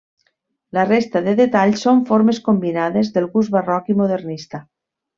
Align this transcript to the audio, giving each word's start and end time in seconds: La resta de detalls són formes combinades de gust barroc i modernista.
La 0.77 0.85
resta 0.87 1.21
de 1.27 1.35
detalls 1.41 1.85
són 1.87 2.03
formes 2.13 2.41
combinades 2.49 3.15
de 3.19 3.27
gust 3.37 3.57
barroc 3.61 3.95
i 3.97 4.01
modernista. 4.05 4.69